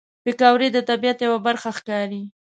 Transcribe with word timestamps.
پکورې 0.23 0.67
د 0.73 0.77
طبیعت 0.89 1.17
یوه 1.27 1.39
برخه 1.47 1.69
ښکاري 1.77 2.23